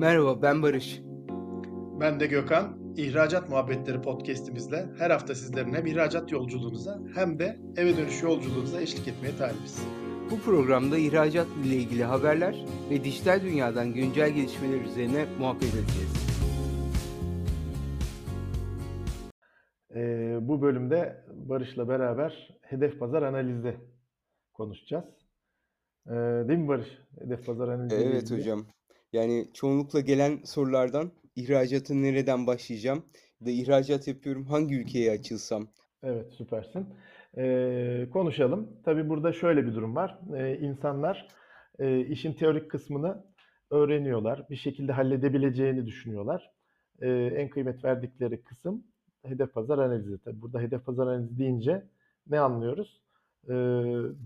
[0.00, 1.02] Merhaba, ben Barış.
[2.00, 2.94] Ben de Gökhan.
[2.96, 9.08] İhracat Muhabbetleri podcast'imizle her hafta sizlerin hem ihracat yolculuğunuza hem de eve dönüş yolculuğunuza eşlik
[9.08, 9.86] etmeye talibiz.
[10.30, 16.26] Bu programda ihracat ile ilgili haberler ve dijital dünyadan güncel gelişmeler üzerine muhabbet edeceğiz.
[19.94, 23.76] Ee, bu bölümde Barış'la beraber hedef pazar analizi
[24.52, 25.04] konuşacağız.
[26.06, 26.12] Ee,
[26.48, 26.98] değil mi Barış?
[27.18, 27.96] Hedef pazar analizi.
[27.96, 28.40] Evet ilgili.
[28.40, 28.66] hocam.
[29.12, 33.04] Yani çoğunlukla gelen sorulardan ihracatı nereden başlayacağım?
[33.40, 35.68] Ya da ihracat yapıyorum hangi ülkeye açılsam?
[36.02, 36.86] Evet, süpersin.
[37.36, 38.68] Ee, konuşalım.
[38.84, 40.18] Tabii burada şöyle bir durum var.
[40.36, 41.28] Ee, insanlar
[41.78, 43.24] e, işin teorik kısmını
[43.70, 44.46] öğreniyorlar.
[44.50, 46.50] Bir şekilde halledebileceğini düşünüyorlar.
[47.00, 48.84] Ee, en kıymet verdikleri kısım
[49.24, 50.18] hedef pazar analizi.
[50.24, 51.82] Tabii burada hedef pazar analizi deyince
[52.26, 53.02] ne anlıyoruz?
[53.44, 53.52] Ee,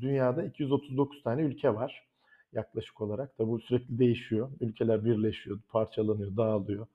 [0.00, 2.08] dünyada 239 tane ülke var
[2.54, 3.36] yaklaşık olarak.
[3.36, 4.50] Tabii bu sürekli değişiyor.
[4.60, 6.86] Ülkeler birleşiyor, parçalanıyor, dağılıyor.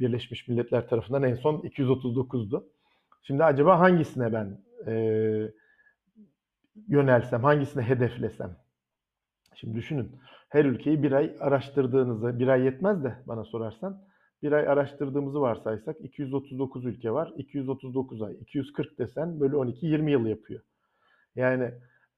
[0.00, 2.68] Birleşmiş Milletler tarafından en son 239'du.
[3.22, 4.94] Şimdi acaba hangisine ben e,
[6.88, 8.56] yönelsem, hangisine hedeflesem?
[9.54, 10.12] Şimdi düşünün,
[10.48, 14.02] her ülkeyi bir ay araştırdığınızı, bir ay yetmez de bana sorarsan,
[14.42, 20.26] bir ay araştırdığımızı varsaysak 239 ülke var, 239 ay, 240 desen bölü 12, 20 yıl
[20.26, 20.60] yapıyor.
[21.36, 21.70] Yani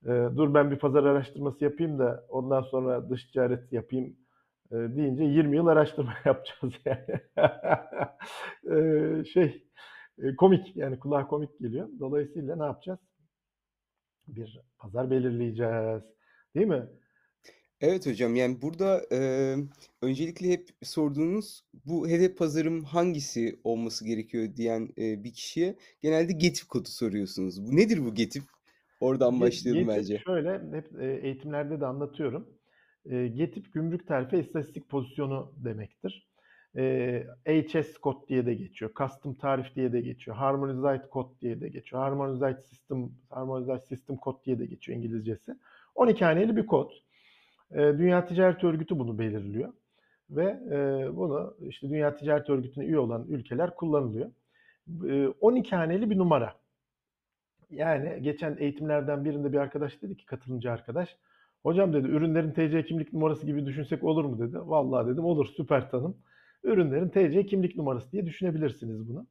[0.04, 4.16] e, dur ben bir pazar araştırması yapayım da ondan sonra dış ticaret yapayım
[4.70, 7.20] e, deyince 20 yıl araştırma yapacağız yani.
[8.70, 9.64] E, şey
[10.18, 11.88] e, komik yani kulağa komik geliyor.
[12.00, 12.98] Dolayısıyla ne yapacağız?
[14.28, 16.02] Bir pazar belirleyeceğiz.
[16.54, 16.86] Değil mi?
[17.80, 19.18] Evet hocam yani burada e,
[20.02, 26.68] öncelikle hep sorduğunuz bu hedef pazarım hangisi olması gerekiyor diyen e, bir kişiye genelde GETIP
[26.68, 27.66] kodu soruyorsunuz.
[27.66, 28.55] Bu nedir bu GETIP?
[29.00, 30.18] Oradan başlayalım GETIP bence.
[30.18, 32.48] şöyle hep e, eğitimlerde de anlatıyorum.
[33.10, 36.26] E, GETIP gümrük terfi istatistik pozisyonu demektir.
[36.76, 38.90] E, HS kod diye de geçiyor.
[38.98, 40.36] Custom tarif diye de geçiyor.
[40.36, 42.02] Harmonized kod diye de geçiyor.
[42.02, 45.54] Harmonized system, Harmonized system kod diye de geçiyor İngilizcesi.
[45.94, 46.90] 12 haneli bir kod.
[47.74, 49.72] Dünya Ticaret Örgütü bunu belirliyor.
[50.30, 50.58] Ve
[51.16, 54.30] bunu işte Dünya Ticaret Örgütü'ne üye olan ülkeler kullanılıyor.
[55.08, 56.54] E, 12 haneli bir numara.
[57.70, 61.16] Yani geçen eğitimlerden birinde bir arkadaş dedi ki katılımcı arkadaş.
[61.62, 64.58] Hocam dedi ürünlerin TC kimlik numarası gibi düşünsek olur mu dedi.
[64.58, 66.16] Vallahi dedim olur süper tanım.
[66.64, 69.26] Ürünlerin TC kimlik numarası diye düşünebilirsiniz bunu.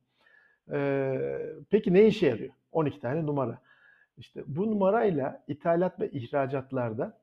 [0.72, 2.54] Ee, peki ne işe yarıyor?
[2.72, 3.62] 12 tane numara.
[4.18, 7.18] İşte bu numarayla ithalat ve ihracatlarda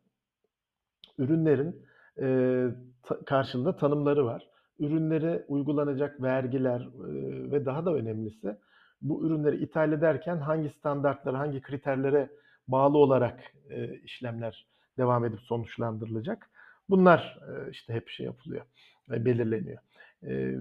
[1.19, 1.83] ürünlerin
[2.21, 2.67] e,
[3.03, 4.49] ta- karşılığında tanımları var.
[4.79, 8.56] Ürünlere uygulanacak vergiler e, ve daha da önemlisi
[9.03, 12.29] bu ürünleri ithal ederken hangi standartlara, hangi kriterlere
[12.69, 13.41] bağlı olarak
[13.71, 14.67] e, işlemler
[14.99, 16.51] devam edip sonuçlandırılacak.
[16.91, 18.65] Bunlar e, işte hep şey yapılıyor,
[19.11, 19.79] e, belirleniyor.
[20.27, 20.55] E,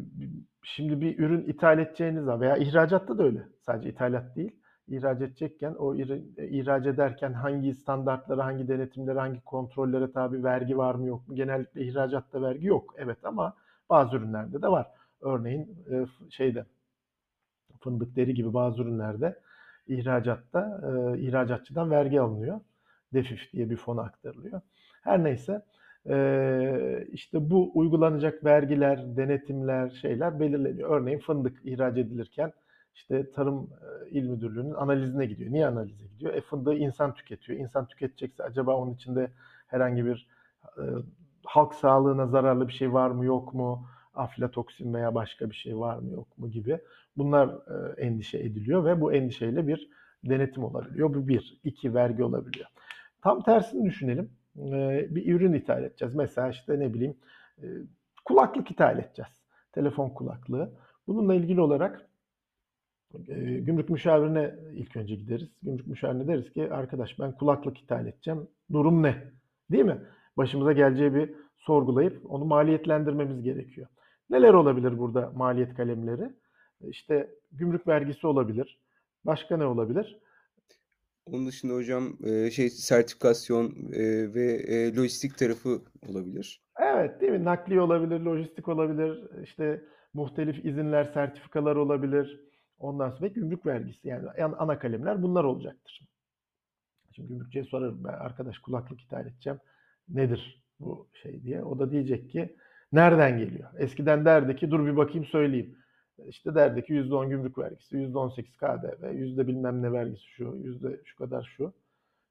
[0.63, 3.47] şimdi bir ürün ithal edeceğiniz zaman veya ihracatta da öyle.
[3.62, 4.51] Sadece ithalat değil.
[4.88, 10.96] İhraç edecekken o iri- ihraç ederken hangi standartlara, hangi denetimlere, hangi kontrollere tabi vergi var
[10.96, 11.35] mı yok mu?
[11.35, 12.96] Genellikle ihracatta vergi yok.
[12.97, 13.53] Evet ama
[13.90, 14.88] bazı ürünlerde de var.
[15.22, 16.66] Örneğin e, şeyde
[17.84, 19.40] fındık, deri gibi bazı ürünlerde
[19.88, 22.59] ihracatta e, ihracatçıdan vergi alınıyor.
[23.14, 24.62] DEFİF diye bir fona aktarılıyor.
[25.02, 25.62] Her neyse
[26.09, 30.90] e, işte bu uygulanacak vergiler, denetimler, şeyler belirleniyor.
[30.90, 32.53] Örneğin fındık ihraç edilirken
[32.96, 33.69] işte Tarım
[34.12, 35.52] İl Müdürlüğü'nün analizine gidiyor.
[35.52, 36.34] Niye analize gidiyor?
[36.34, 37.59] E fındığı insan tüketiyor.
[37.59, 39.31] İnsan tüketecekse acaba onun içinde
[39.68, 40.28] herhangi bir
[40.78, 40.84] e,
[41.46, 43.88] halk sağlığına zararlı bir şey var mı yok mu?
[44.13, 46.79] Aflatoksin veya başka bir şey var mı yok mu gibi.
[47.17, 49.89] Bunlar e, endişe ediliyor ve bu endişeyle bir
[50.23, 51.13] denetim olabiliyor.
[51.13, 51.59] Bu bir.
[51.63, 52.67] iki vergi olabiliyor.
[53.21, 54.29] Tam tersini düşünelim.
[54.57, 56.16] E, bir ürün ithal edeceğiz.
[56.16, 57.16] Mesela işte ne bileyim
[57.63, 57.66] e,
[58.25, 59.31] kulaklık ithal edeceğiz.
[59.71, 60.71] Telefon kulaklığı.
[61.07, 62.07] Bununla ilgili olarak
[63.38, 65.50] gümrük müşavirine ilk önce gideriz.
[65.63, 68.47] Gümrük müşavirine deriz ki arkadaş ben kulaklık ithal edeceğim.
[68.71, 69.23] Durum ne?
[69.71, 69.97] Değil mi?
[70.38, 73.88] Başımıza geleceği bir sorgulayıp onu maliyetlendirmemiz gerekiyor.
[74.31, 76.30] Neler olabilir burada maliyet kalemleri?
[76.81, 78.80] İşte gümrük vergisi olabilir.
[79.25, 80.19] Başka ne olabilir?
[81.25, 86.62] Onun dışında hocam e, şey sertifikasyon e, ve e, lojistik tarafı olabilir.
[86.80, 87.44] Evet, değil mi?
[87.44, 89.83] Nakliye olabilir, lojistik olabilir, işte
[90.13, 92.42] muhtelif izinler, sertifikalar olabilir.
[92.80, 96.07] Ondan sonra gümrük vergisi yani yan- ana kalemler bunlar olacaktır.
[97.16, 99.60] Şimdi gümrükçüye sorarım ben arkadaş kulaklık ithal edeceğim.
[100.10, 101.63] Nedir bu şey diye.
[101.63, 102.56] O da diyecek ki
[102.93, 103.69] nereden geliyor?
[103.77, 105.75] Eskiden derdi ki dur bir bakayım söyleyeyim.
[106.27, 111.17] İşte derdi ki %10 gümrük vergisi, %18 KDV, yüzde bilmem ne vergisi şu, yüzde şu
[111.17, 111.73] kadar şu.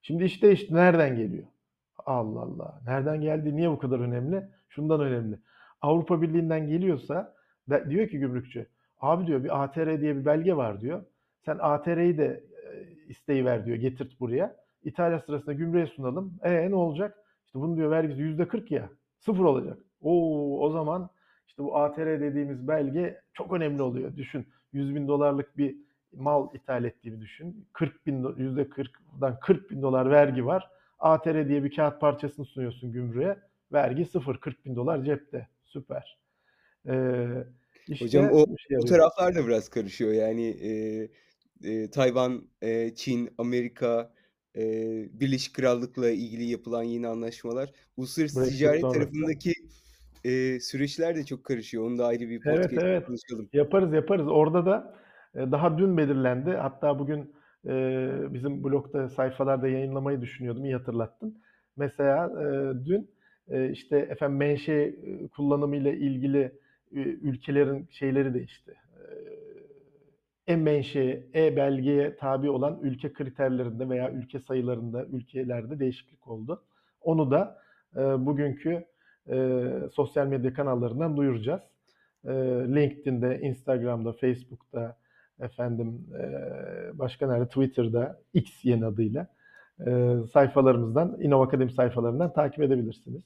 [0.03, 1.47] Şimdi işte işte nereden geliyor?
[2.07, 2.81] Allah Allah.
[2.87, 3.57] Nereden geldi?
[3.57, 4.43] Niye bu kadar önemli?
[4.69, 5.39] Şundan önemli.
[5.83, 7.35] Avrupa Birliği'nden geliyorsa
[7.71, 8.67] de, diyor ki gümrükçü
[9.01, 11.05] abi diyor bir ATR diye bir belge var diyor.
[11.45, 14.57] Sen ATR'yi de e, isteği ver diyor getirt buraya.
[14.85, 16.39] İtalya sırasında gümrüğe sunalım.
[16.43, 17.19] E ne olacak?
[17.47, 18.91] İşte bunun diyor vergisi yüzde 40 ya.
[19.19, 19.79] Sıfır olacak.
[20.03, 21.11] Oo o zaman
[21.49, 24.17] işte bu ATR dediğimiz belge çok önemli oluyor.
[24.17, 25.77] Düşün 100 bin dolarlık bir
[26.13, 27.67] mal ithal ettiğini düşün.
[27.73, 30.71] 40 bin, yüzde 40'dan 40 bin dolar vergi var.
[30.99, 33.39] ATR diye bir kağıt parçasını sunuyorsun gümrüğe.
[33.73, 34.37] Vergi sıfır.
[34.41, 35.49] 40 bin dolar cepte.
[35.65, 36.19] Süper.
[36.89, 37.27] Ee,
[37.89, 40.13] işte Hocam o, şey o taraflar da biraz karışıyor.
[40.13, 40.71] Yani e,
[41.65, 44.13] e, Tayvan, e, Çin, Amerika,
[44.57, 44.63] e,
[45.21, 47.71] Birleşik Krallık'la ilgili yapılan yeni anlaşmalar.
[47.97, 48.99] Uluslararası Brexit ticaret sonrası.
[48.99, 49.53] tarafındaki
[50.25, 51.85] e, süreçler de çok karışıyor.
[51.87, 53.07] Onu da ayrı bir podcast evet, evet.
[53.07, 53.49] konuşalım.
[53.53, 54.29] Yaparız yaparız.
[54.29, 54.95] Orada da
[55.35, 56.51] e, daha dün belirlendi.
[56.51, 57.35] Hatta bugün
[57.67, 57.73] e,
[58.35, 60.65] bizim blogda sayfalarda yayınlamayı düşünüyordum.
[60.65, 61.43] İyi hatırlattın.
[61.77, 62.45] Mesela e,
[62.87, 63.11] dün
[63.49, 64.95] e, işte efendim menşe
[65.37, 66.53] kullanımı ile ilgili
[66.93, 68.75] e, ülkelerin şeyleri değişti.
[70.47, 76.63] E, menşe, e-belgeye tabi olan ülke kriterlerinde veya ülke sayılarında, ülkelerde değişiklik oldu.
[77.01, 77.59] Onu da
[77.97, 78.85] e, bugünkü
[79.31, 81.63] e, sosyal medya kanallarından duyuracağız.
[82.25, 82.33] E,
[82.75, 84.97] LinkedIn'de, Instagram'da, Facebook'ta,
[85.41, 86.25] efendim e,
[86.99, 89.27] başka nerede Twitter'da X yeni adıyla
[89.87, 93.23] e, sayfalarımızdan Innova Akademi sayfalarından takip edebilirsiniz.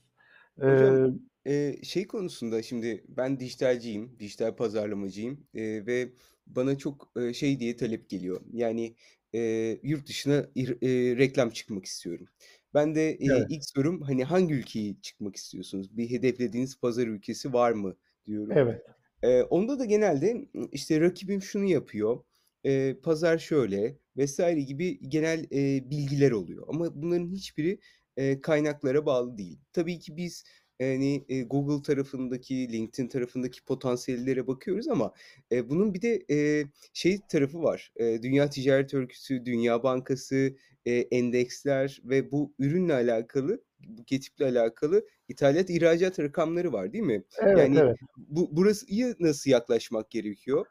[0.60, 6.08] Hocam, e, şey konusunda şimdi ben dijitalciyim, dijital pazarlamacıyım e, ve
[6.46, 8.40] bana çok e, şey diye talep geliyor.
[8.52, 8.94] Yani
[9.34, 9.40] e,
[9.82, 12.26] yurt dışına e, reklam çıkmak istiyorum.
[12.74, 13.48] Ben de e, evet.
[13.48, 15.96] ilk sorum hani hangi ülkeyi çıkmak istiyorsunuz?
[15.96, 18.56] Bir hedeflediğiniz pazar ülkesi var mı diyorum.
[18.56, 18.82] Evet.
[19.24, 22.24] Eee, onda da genelde, işte, rakibim şunu yapıyor,
[22.64, 27.78] eee, pazar şöyle vesaire gibi genel, eee, bilgiler oluyor ama bunların hiçbiri,
[28.18, 29.58] eee, kaynaklara bağlı değil.
[29.72, 30.44] Tabii ki biz,
[30.80, 35.12] hani, eee, Google tarafındaki, LinkedIn tarafındaki potansiyellere bakıyoruz ama,
[35.50, 37.92] eee, bunun bir de, eee, şey tarafı var.
[38.00, 45.04] Eee, Dünya Ticaret Örgütü, Dünya Bankası, eee, endeksler ve bu ürünle alakalı bu getiple alakalı
[45.28, 47.22] ithalat ihracat rakamları var değil mi?
[47.42, 47.96] Evet, yani evet.
[48.16, 50.66] bu burasıya nasıl yaklaşmak gerekiyor?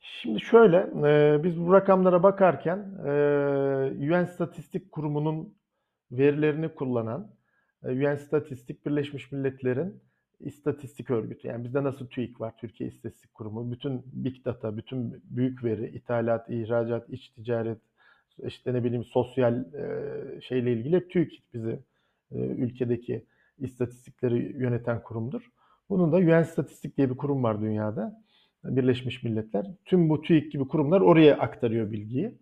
[0.00, 3.10] Şimdi şöyle, e, biz bu rakamlara bakarken e,
[4.10, 5.54] UN Statistik Kurumu'nun
[6.12, 7.34] verilerini kullanan
[7.84, 10.02] e, UN Statistik Birleşmiş Milletler'in
[10.40, 11.48] istatistik örgütü.
[11.48, 13.72] Yani bizde nasıl TÜİK var, Türkiye İstatistik Kurumu.
[13.72, 17.78] Bütün big data, bütün büyük veri, ithalat, ihracat, iç ticaret,
[18.46, 21.78] işte ne bileyim sosyal e, şeyle ilgili TÜİK bizi
[22.32, 23.24] e, ülkedeki
[23.58, 25.50] istatistikleri yöneten kurumdur.
[25.90, 28.22] Bunun da UN Statistik diye bir kurum var dünyada.
[28.64, 29.66] Birleşmiş Milletler.
[29.84, 32.38] Tüm bu TÜİK gibi kurumlar oraya aktarıyor bilgiyi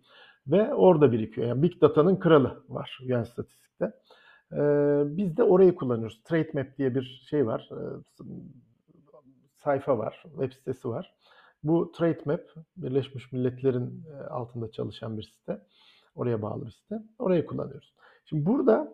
[0.47, 1.47] ve orada birikiyor.
[1.47, 3.85] Yani Big Data'nın kralı var UN Statistik'te.
[4.53, 4.57] Ee,
[5.05, 6.23] biz de orayı kullanıyoruz.
[6.23, 7.69] Trade Map diye bir şey var.
[7.71, 7.75] Ee,
[9.63, 11.13] sayfa var, web sitesi var.
[11.63, 12.41] Bu Trade Map
[12.77, 15.61] Birleşmiş Milletler'in e, altında çalışan bir site.
[16.15, 16.95] Oraya bağlı bir site.
[17.19, 17.93] Orayı kullanıyoruz.
[18.25, 18.93] Şimdi burada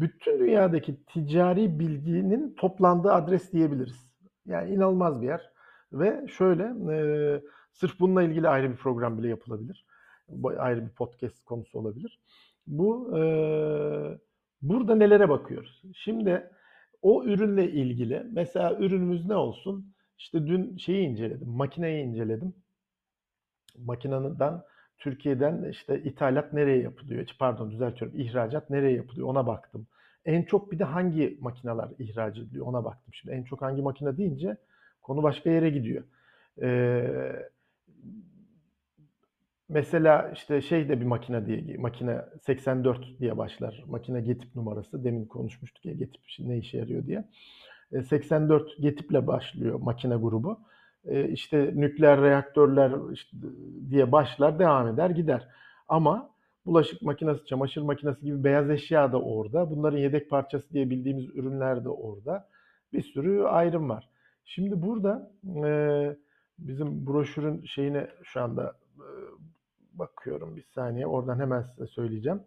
[0.00, 4.10] bütün dünyadaki ticari bilginin toplandığı adres diyebiliriz.
[4.46, 5.50] Yani inanılmaz bir yer.
[5.92, 6.62] Ve şöyle
[6.94, 6.96] e,
[7.72, 9.86] sırf bununla ilgili ayrı bir program bile yapılabilir.
[10.58, 12.20] Ayrı bir podcast konusu olabilir.
[12.66, 13.22] Bu e,
[14.62, 15.82] burada nelere bakıyoruz?
[15.94, 16.50] Şimdi
[17.02, 19.94] o ürünle ilgili mesela ürünümüz ne olsun?
[20.20, 22.54] İşte dün şeyi inceledim, makineyi inceledim.
[23.78, 24.62] Makineden
[24.98, 27.26] Türkiye'den işte ithalat nereye yapılıyor?
[27.38, 28.20] Pardon düzeltiyorum.
[28.20, 29.28] ihracat nereye yapılıyor?
[29.28, 29.86] Ona baktım.
[30.24, 32.66] En çok bir de hangi makineler ihraç ediliyor?
[32.66, 33.14] Ona baktım.
[33.14, 34.56] Şimdi en çok hangi makine deyince
[35.02, 36.04] konu başka yere gidiyor.
[36.62, 37.48] Ee,
[39.68, 43.84] mesela işte şey de bir makine diye makine 84 diye başlar.
[43.86, 45.04] Makine getip numarası.
[45.04, 47.24] Demin konuşmuştuk ya getip ne işe yarıyor diye.
[48.08, 50.58] 84 getiple başlıyor makine grubu
[51.04, 52.92] e, işte nükleer reaktörler
[53.90, 55.48] diye başlar devam eder gider.
[55.88, 56.30] Ama
[56.66, 59.70] bulaşık makinesi, çamaşır makinesi gibi beyaz eşya da orada.
[59.70, 62.48] Bunların yedek parçası diye bildiğimiz ürünler de orada.
[62.92, 64.08] Bir sürü ayrım var.
[64.44, 65.30] Şimdi burada
[65.64, 65.70] e,
[66.58, 69.06] bizim broşürün şeyine şu anda e,
[69.92, 71.06] bakıyorum bir saniye.
[71.06, 72.42] Oradan hemen size söyleyeceğim.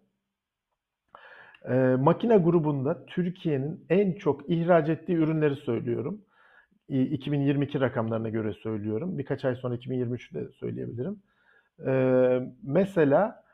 [1.68, 6.20] E, makine grubunda Türkiye'nin en çok ihraç ettiği ürünleri söylüyorum.
[6.88, 9.18] 2022 rakamlarına göre söylüyorum.
[9.18, 11.22] Birkaç ay sonra 2023'ü de söyleyebilirim.
[11.86, 13.44] Ee, mesela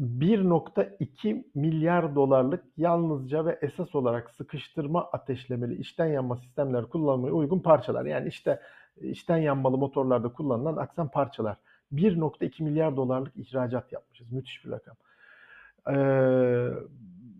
[0.00, 8.04] 1.2 milyar dolarlık yalnızca ve esas olarak sıkıştırma ateşlemeli içten yanma sistemler kullanmaya uygun parçalar.
[8.04, 8.60] Yani işte
[9.00, 11.56] içten yanmalı motorlarda kullanılan aksan parçalar.
[11.92, 14.32] 1.2 milyar dolarlık ihracat yapmışız.
[14.32, 14.96] Müthiş bir rakam.
[15.90, 16.70] Ee,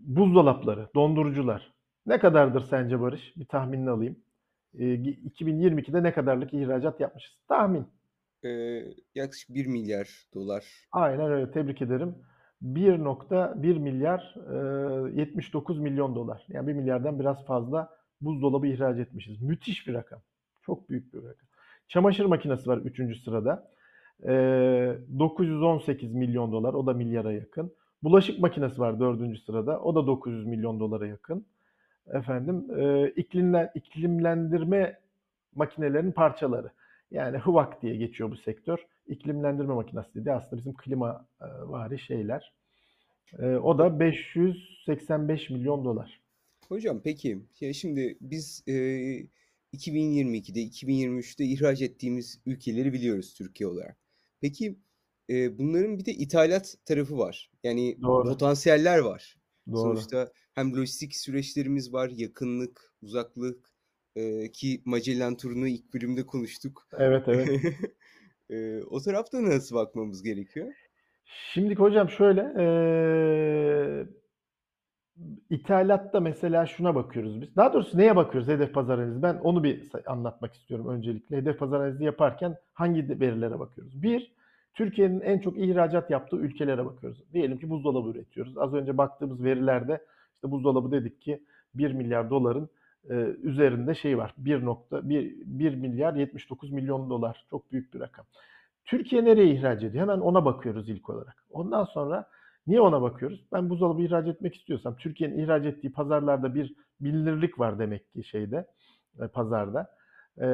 [0.06, 1.72] buzdolapları, dondurucular.
[2.06, 3.32] Ne kadardır sence Barış?
[3.36, 4.16] Bir tahminini alayım.
[4.78, 7.36] e, 2022'de ne kadarlık ihracat yapmışız?
[7.48, 7.86] Tahmin.
[8.44, 8.82] Ee,
[9.14, 10.64] yaklaşık 1 milyar dolar.
[10.92, 11.50] Aynen öyle.
[11.50, 12.14] Tebrik ederim.
[12.62, 14.34] 1.1 milyar
[15.14, 16.44] e, 79 milyon dolar.
[16.48, 19.42] Yani 1 milyardan biraz fazla buzdolabı ihraç etmişiz.
[19.42, 20.20] Müthiş bir rakam.
[20.62, 21.48] Çok büyük bir rakam.
[21.88, 23.22] Çamaşır makinesi var 3.
[23.24, 23.70] sırada.
[24.22, 24.28] E,
[25.18, 26.74] 918 milyon dolar.
[26.74, 27.72] O da milyara yakın.
[28.06, 29.38] Bulaşık makinesi var 4.
[29.38, 29.80] sırada.
[29.80, 31.46] O da 900 milyon dolara yakın.
[32.12, 34.98] Efendim e, iklimlen, iklimlendirme
[35.54, 36.70] makinelerinin parçaları.
[37.10, 38.78] Yani HVAC diye geçiyor bu sektör.
[39.06, 40.32] İklimlendirme makinesi dedi.
[40.32, 42.52] Aslında bizim klima e, vari şeyler.
[43.38, 46.20] E, o da 585 milyon dolar.
[46.68, 48.72] Hocam peki ya şimdi biz e,
[49.74, 53.96] 2022'de 2023'te ihraç ettiğimiz ülkeleri biliyoruz Türkiye olarak.
[54.40, 54.76] Peki
[55.30, 57.50] e, bunların bir de ithalat tarafı var.
[57.62, 58.28] Yani Doğru.
[58.28, 59.36] potansiyeller var.
[59.72, 59.78] Doğru.
[59.78, 63.72] Sonuçta hem lojistik süreçlerimiz var, yakınlık, uzaklık
[64.16, 66.88] e, ki Magellan turunu ilk bölümde konuştuk.
[66.98, 67.48] Evet evet.
[68.50, 70.74] E, o tarafta nasıl bakmamız gerekiyor?
[71.24, 74.06] Şimdi hocam şöyle eee
[75.50, 77.56] ithalatta mesela şuna bakıyoruz biz.
[77.56, 79.22] Daha doğrusu neye bakıyoruz hedef pazar analizi?
[79.22, 81.36] Ben onu bir anlatmak istiyorum öncelikle.
[81.36, 84.02] Hedef pazar analizi yaparken hangi verilere bakıyoruz?
[84.02, 84.32] Bir,
[84.76, 87.32] Türkiye'nin en çok ihracat yaptığı ülkelere bakıyoruz.
[87.32, 88.58] Diyelim ki buzdolabı üretiyoruz.
[88.58, 90.04] Az önce baktığımız verilerde
[90.34, 91.42] işte buzdolabı dedik ki
[91.74, 92.68] 1 milyar doların
[93.10, 94.34] e, üzerinde şey var.
[94.42, 97.46] 1.1 1 milyar 79 milyon dolar.
[97.50, 98.26] Çok büyük bir rakam.
[98.84, 100.02] Türkiye nereye ihraç ediyor?
[100.02, 101.44] Hemen ona bakıyoruz ilk olarak.
[101.50, 102.28] Ondan sonra
[102.66, 103.44] niye ona bakıyoruz?
[103.52, 108.66] Ben buzdolabı ihraç etmek istiyorsam Türkiye'nin ihraç ettiği pazarlarda bir bilinirlik var demek ki şeyde
[109.20, 109.90] e, pazarda.
[110.40, 110.46] E,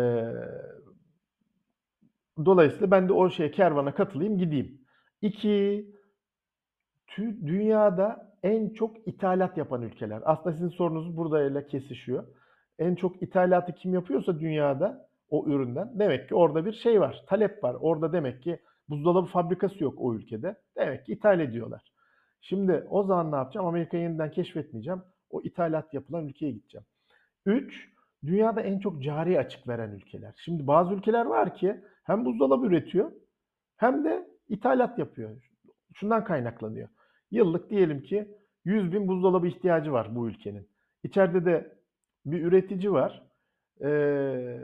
[2.46, 4.80] dolayısıyla ben de o şeye kervana katılayım gideyim.
[5.20, 5.86] İki,
[7.18, 10.22] dünyada en çok ithalat yapan ülkeler.
[10.24, 12.24] Aslında sizin sorunuz buradayla kesişiyor.
[12.78, 17.24] En çok ithalatı kim yapıyorsa dünyada o üründen demek ki orada bir şey var.
[17.26, 17.76] Talep var.
[17.80, 18.58] Orada demek ki
[18.88, 20.56] buzdolabı fabrikası yok o ülkede.
[20.76, 21.92] Demek ki ithal ediyorlar.
[22.40, 23.66] Şimdi o zaman ne yapacağım?
[23.66, 25.02] Amerika'yı yeniden keşfetmeyeceğim.
[25.30, 26.86] O ithalat yapılan ülkeye gideceğim.
[27.46, 27.92] 3.
[28.26, 30.34] Dünyada en çok cari açık veren ülkeler.
[30.36, 33.12] Şimdi bazı ülkeler var ki hem buzdolabı üretiyor
[33.76, 35.30] hem de ithalat yapıyor.
[35.94, 36.88] Şundan kaynaklanıyor.
[37.30, 38.28] Yıllık diyelim ki
[38.64, 40.68] 100 bin buzdolabı ihtiyacı var bu ülkenin.
[41.02, 41.78] İçeride de
[42.26, 43.22] bir üretici var.
[43.82, 44.58] Ee,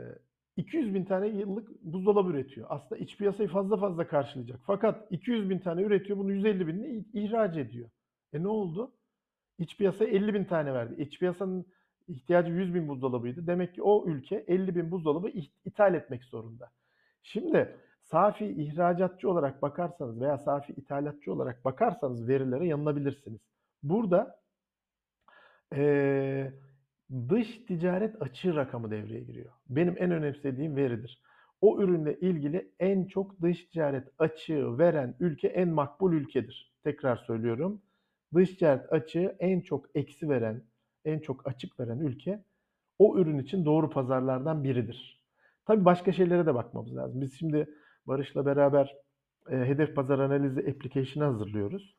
[0.57, 2.67] 200 bin tane yıllık buzdolabı üretiyor.
[2.69, 4.59] Aslında iç piyasayı fazla fazla karşılayacak.
[4.65, 7.89] Fakat 200 bin tane üretiyor, bunu 150 binini ihraç ediyor.
[8.33, 8.91] E ne oldu?
[9.57, 11.01] İç piyasaya 50 bin tane verdi.
[11.01, 11.65] İç piyasanın
[12.07, 13.47] ihtiyacı 100 bin buzdolabıydı.
[13.47, 15.29] Demek ki o ülke 50 bin buzdolabı
[15.65, 16.71] ithal etmek zorunda.
[17.23, 23.41] Şimdi safi ihracatçı olarak bakarsanız veya safi ithalatçı olarak bakarsanız verilere yanılabilirsiniz.
[23.83, 24.39] Burada
[25.75, 26.53] eee,
[27.29, 29.53] dış ticaret açığı rakamı devreye giriyor.
[29.69, 31.21] Benim en önemsediğim veridir.
[31.61, 36.73] O ürünle ilgili en çok dış ticaret açığı veren ülke en makbul ülkedir.
[36.83, 37.81] Tekrar söylüyorum.
[38.33, 40.63] Dış ticaret açığı en çok eksi veren,
[41.05, 42.43] en çok açık veren ülke
[42.99, 45.18] o ürün için doğru pazarlardan biridir.
[45.69, 47.21] Tabii başka şeylere de bakmamız lazım.
[47.21, 47.69] Biz şimdi
[48.07, 48.95] Barış'la beraber
[49.51, 51.95] e, hedef pazar analizi application'ı hazırlıyoruz.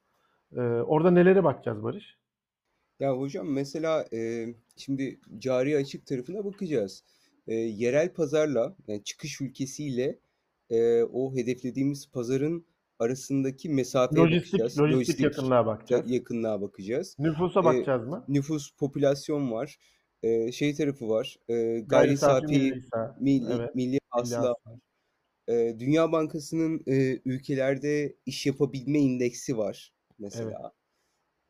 [0.56, 2.16] E, orada nelere bakacağız Barış?
[3.00, 4.46] Ya hocam mesela e,
[4.76, 7.04] şimdi cari açık tarafına bakacağız.
[7.46, 10.18] E, yerel pazarla yani çıkış ülkesiyle
[10.70, 12.66] e, o hedeflediğimiz pazarın
[12.98, 14.78] arasındaki mesafeye Lojistik, bakacağız.
[14.80, 16.10] lojistik Lojistik yakınlığa bakacağız.
[16.10, 17.16] yakınlığa bakacağız.
[17.18, 18.24] Nüfusa E, bakacağız mı?
[18.28, 19.76] nüfus, popülasyon var.
[20.22, 21.38] E, şey tarafı var.
[21.48, 22.82] E, gayri Gayri safi milli
[23.20, 24.56] milli, evet, milli var.
[25.48, 30.18] E, Dünya Bankası'nın e, ülkelerde iş yapabilme indeksi var Evet.
[30.18, 30.72] mesela.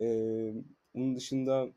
[0.00, 0.06] E,
[0.94, 1.68] onun dışında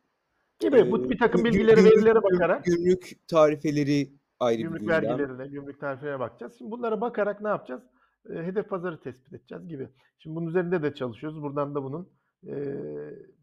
[0.59, 4.09] Gibi e, bu bir takım bilgilere, gümrük, verilere bakarak gümrük tarifeleri
[4.39, 5.03] ayrı bir gümrük gündem.
[5.03, 6.55] vergilerine, gümrük tarifelerine bakacağız.
[6.57, 7.83] Şimdi bunlara bakarak ne yapacağız?
[8.29, 9.89] E, hedef pazarı tespit edeceğiz gibi.
[10.19, 11.41] Şimdi bunun üzerinde de çalışıyoruz.
[11.41, 12.09] Buradan da bunun
[12.47, 12.55] e,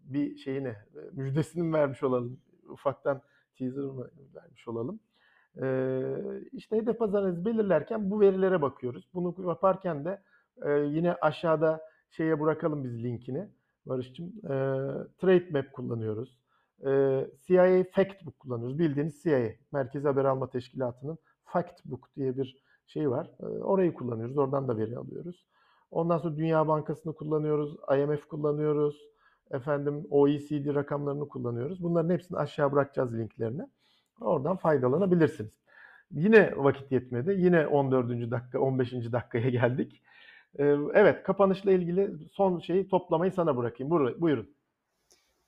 [0.04, 0.74] bir şeyini,
[1.12, 2.40] müjdesini mi vermiş olalım?
[2.68, 3.22] Ufaktan
[3.60, 3.82] teaser
[4.34, 5.00] vermiş olalım?
[5.62, 5.66] E,
[6.52, 9.08] işte hedef pazar analizi belirlerken bu verilere bakıyoruz.
[9.14, 10.22] Bunu yaparken de
[10.64, 13.48] e, yine aşağıda şeye bırakalım biz linkini.
[13.86, 14.28] Barış'cığım.
[14.44, 14.54] E,
[15.18, 16.40] Trade Map kullanıyoruz.
[16.86, 16.90] E,
[17.46, 18.78] CIA Factbook kullanıyoruz.
[18.78, 23.30] Bildiğiniz CIA, Merkezi Haber Alma Teşkilatı'nın Factbook diye bir şey var.
[23.40, 24.38] E, orayı kullanıyoruz.
[24.38, 25.46] Oradan da veri alıyoruz.
[25.90, 27.76] Ondan sonra Dünya Bankası'nı kullanıyoruz.
[27.98, 29.10] IMF kullanıyoruz.
[29.50, 31.82] Efendim OECD rakamlarını kullanıyoruz.
[31.82, 33.62] Bunların hepsini aşağı bırakacağız linklerini.
[34.20, 35.50] Oradan faydalanabilirsiniz.
[36.12, 37.34] Yine vakit yetmedi.
[37.38, 38.30] Yine 14.
[38.30, 38.92] dakika, 15.
[39.12, 40.02] dakikaya geldik.
[40.58, 40.64] E,
[40.94, 43.90] evet, kapanışla ilgili son şeyi toplamayı sana bırakayım.
[43.90, 44.50] Buyur- Buyurun.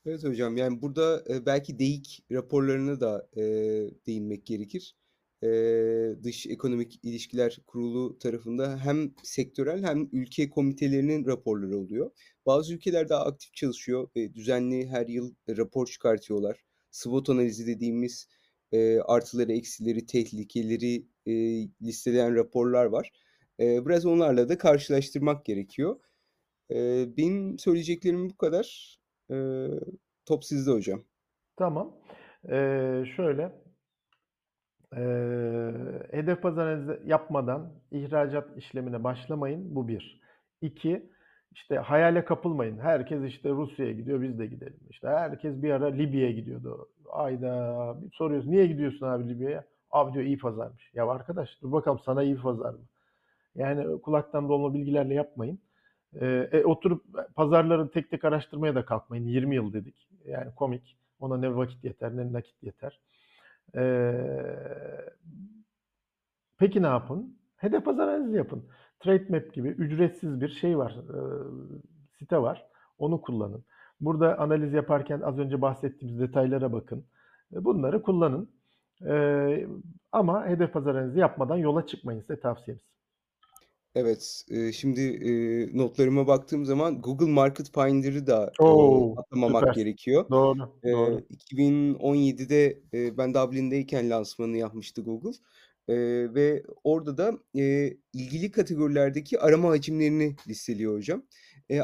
[0.06, 3.42] Evet hocam yani burada e, belki DEİK raporlarına da e,
[4.06, 4.96] değinmek gerekir.
[5.42, 12.10] Eee, Dış Ekonomik İlişkiler Kurulu tarafında hem sektörel hem ülke komitelerinin raporları oluyor.
[12.46, 16.60] Bazı ülkeler daha aktif çalışıyor ve düzenli her yıl rapor çıkartıyorlar.
[16.90, 18.28] SWOT analizi dediğimiz
[18.72, 23.10] eee, artıları, eksileri, tehlikeleri eee, listeleyen raporlar var.
[23.58, 26.00] Eee, biraz onlarla da karşılaştırmak gerekiyor.
[26.70, 28.98] Eee, benim söyleyeceklerim bu kadar.
[29.30, 29.68] Eee,
[30.26, 31.04] top sizde hocam.
[31.56, 31.96] Tamam.
[32.48, 33.61] Eee, şöyle,
[36.10, 39.74] hedef pazar yapmadan ihracat işlemine başlamayın.
[39.74, 40.20] Bu bir.
[40.62, 41.02] İki,
[41.52, 42.78] işte hayale kapılmayın.
[42.78, 44.80] Herkes işte Rusya'ya gidiyor, biz de gidelim.
[44.90, 46.88] İşte herkes bir ara Libya'ya gidiyordu.
[47.10, 49.64] Ayda soruyoruz, niye gidiyorsun abi Libya'ya?
[49.90, 50.90] Abi diyor iyi pazarmış.
[50.94, 52.80] Ya arkadaş dur bakalım sana iyi pazar mı?
[53.54, 55.58] Yani kulaktan dolma bilgilerle yapmayın.
[56.20, 59.26] E, oturup pazarları tek tek araştırmaya da kalkmayın.
[59.26, 60.08] 20 yıl dedik.
[60.26, 60.96] Yani komik.
[61.20, 63.00] Ona ne vakit yeter ne nakit yeter.
[63.76, 65.10] Ee,
[66.58, 67.38] peki ne yapın?
[67.56, 68.64] Hedef analizi yapın.
[69.00, 70.92] TradeMap gibi ücretsiz bir şey var.
[70.92, 71.18] e,
[72.18, 72.66] site var.
[72.98, 73.64] Onu kullanın.
[74.00, 77.04] Burada analiz yaparken az önce bahsettiğimiz detaylara bakın.
[77.50, 78.50] Bunları kullanın.
[79.06, 79.66] E,
[80.12, 82.84] ama hedef pazar analizi yapmadan yola çıkmayın size tavsiyemiz.
[83.94, 84.44] Evet,
[84.74, 85.00] şimdi
[85.78, 89.74] notlarıma baktığım zaman Google Market Finder'ı da Oo, atlamamak süper.
[89.74, 90.24] gerekiyor.
[90.30, 91.22] Doğru, doğru.
[91.30, 95.30] 2017'de eee, ben Dublin'deyken lansmanını yapmıştı Google.
[96.34, 97.32] Ve orada da
[98.12, 101.26] ilgili kategorilerdeki arama hacimlerini listeliyor hocam.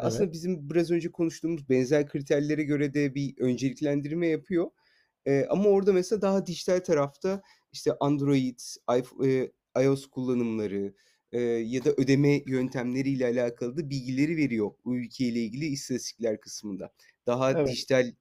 [0.01, 0.33] Aslında Evet.
[0.33, 4.71] bizim biraz önce konuştuğumuz benzer kriterlere göre de bir önceliklendirme yapıyor.
[5.49, 9.51] Ama orada mesela daha dijital tarafta işte Android, iPh-
[9.85, 10.95] iOS kullanımları
[11.33, 16.93] eee, ya da ödeme yöntemleriyle alakalı da bilgileri veriyor bu ülkeyle ilgili istatistikler kısmında.
[17.27, 17.65] Daha Evet.
[17.65, 18.13] dijital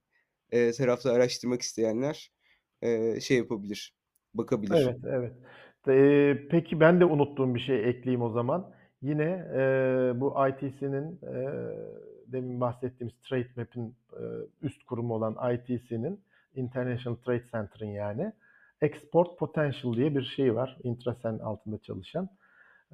[0.52, 2.32] eee, tarafta araştırmak isteyenler
[2.82, 3.94] eee, şey yapabilir,
[4.34, 4.90] bakabilir.
[4.90, 5.32] Evet, evet.
[5.88, 8.70] Eee, peki ben de unuttuğum bir şey ekleyeyim o zaman.
[9.02, 11.50] Yine eee, bu ITC'nin eee,
[12.26, 14.26] demin bahsettiğimiz TradeMap'in eee,
[14.62, 16.20] üst kurumu olan ITC'nin
[16.54, 18.32] International Trade Center'ın yani
[18.80, 20.78] Export Potential diye bir şey var.
[20.82, 22.28] Intrasen altında çalışan.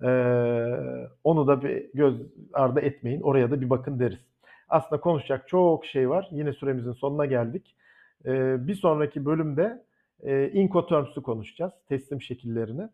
[0.03, 2.15] Eee, onu da bir göz
[2.53, 3.21] ardı etmeyin.
[3.21, 4.19] Oraya da bir bakın deriz.
[4.69, 6.29] Aslında konuşacak çok şey var.
[6.33, 7.77] Yine süremizin sonuna geldik.
[8.25, 9.85] Eee, bir sonraki bölümde
[10.23, 11.73] e, Incoterms'ü konuşacağız.
[11.89, 12.89] Teslim şekillerini.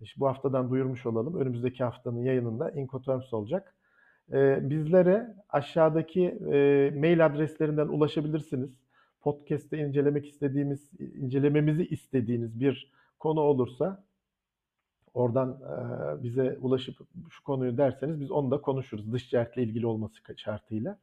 [0.00, 1.40] İşte bu haftadan duyurmuş olalım.
[1.40, 3.74] Önümüzdeki haftanın yayınında Incoterms olacak.
[4.32, 8.70] E, bizlere aşağıdaki e, mail adreslerinden ulaşabilirsiniz.
[9.22, 14.04] Podcast'te incelemek istediğimiz, incelememizi istediğiniz bir konu olursa
[15.14, 15.60] oradan
[16.22, 16.96] bize ulaşıp
[17.30, 19.12] şu konuyu derseniz biz onu da konuşuruz.
[19.12, 20.98] Dış ticaretle ilgili olması şartıyla.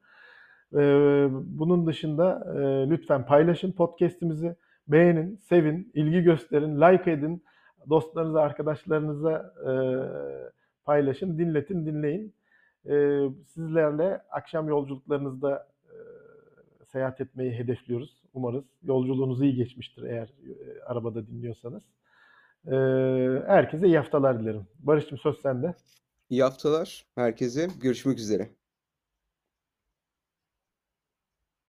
[1.32, 2.54] Bunun dışında
[2.89, 4.56] lütfen paylaşın podcast'imizi.
[4.88, 7.43] Beğenin, sevin, ilgi gösterin, like edin.
[7.89, 9.54] Dostlarınıza, arkadaşlarınıza
[10.86, 12.34] paylaşın, dinletin, dinleyin.
[13.46, 15.67] Sizlerle akşam yolculuklarınızda
[16.86, 18.24] seyahat etmeyi hedefliyoruz.
[18.34, 20.34] Umarız yolculuğunuz iyi geçmiştir eğer
[20.86, 21.84] arabada dinliyorsanız.
[22.65, 22.72] E,
[23.48, 24.67] herkese iyi haftalar dilerim.
[24.80, 25.74] Barış'cığım söz sende.
[26.30, 27.67] İyi haftalar herkese.
[27.82, 28.50] Görüşmek üzere.